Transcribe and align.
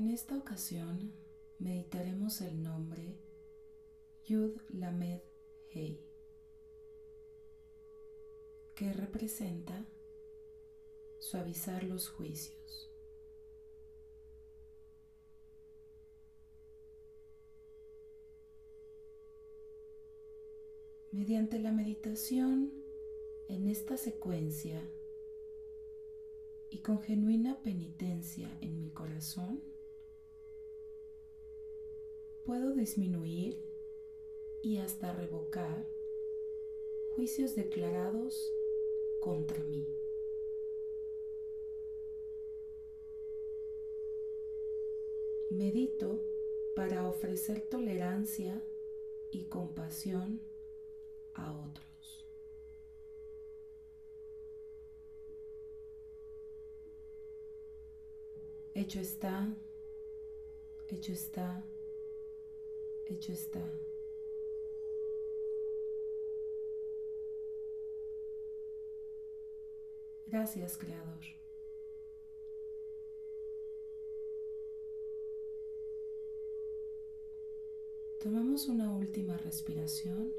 En 0.00 0.08
esta 0.08 0.34
ocasión 0.34 1.12
meditaremos 1.58 2.40
el 2.40 2.62
nombre 2.62 3.18
Yud 4.24 4.58
Lamed 4.70 5.20
Hei, 5.72 6.00
que 8.74 8.94
representa 8.94 9.84
suavizar 11.18 11.84
los 11.84 12.08
juicios. 12.08 12.90
Mediante 21.12 21.58
la 21.58 21.72
meditación 21.72 22.72
en 23.48 23.68
esta 23.68 23.98
secuencia 23.98 24.82
y 26.70 26.78
con 26.78 27.02
genuina 27.02 27.60
penitencia 27.62 28.48
en 28.62 28.80
mi 28.80 28.88
corazón, 28.92 29.69
puedo 32.50 32.72
disminuir 32.72 33.62
y 34.60 34.78
hasta 34.78 35.12
revocar 35.12 35.86
juicios 37.14 37.54
declarados 37.54 38.52
contra 39.20 39.62
mí. 39.62 39.86
Medito 45.50 46.24
para 46.74 47.06
ofrecer 47.06 47.60
tolerancia 47.60 48.60
y 49.30 49.44
compasión 49.44 50.40
a 51.34 51.52
otros. 51.52 52.26
Hecho 58.74 58.98
está, 58.98 59.56
hecho 60.88 61.12
está, 61.12 61.64
hecho 63.10 63.32
está. 63.32 63.60
Gracias, 70.26 70.78
Creador. 70.78 71.20
Tomamos 78.22 78.68
una 78.68 78.94
última 78.94 79.36
respiración. 79.38 80.32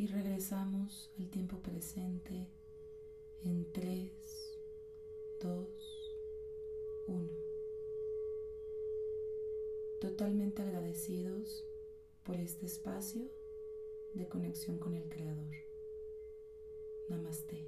y 0.00 0.06
regresamos 0.06 1.10
al 1.18 1.28
tiempo 1.28 1.58
presente 1.58 2.46
en 3.44 3.70
3, 3.72 4.10
2, 5.40 6.16
1. 7.06 7.28
Totalmente 10.00 10.62
agradecidos 10.62 11.64
por 12.24 12.36
este 12.36 12.66
espacio 12.66 13.22
de 14.14 14.28
conexión 14.28 14.78
con 14.78 14.94
el 14.94 15.08
Creador. 15.08 15.54
Namaste. 17.08 17.59